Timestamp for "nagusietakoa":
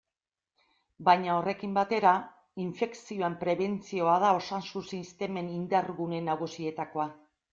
6.33-7.09